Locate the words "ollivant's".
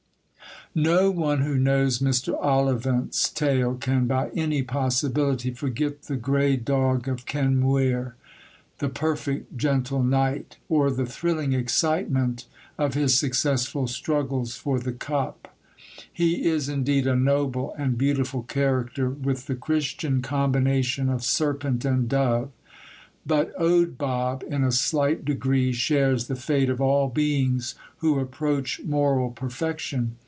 2.41-3.27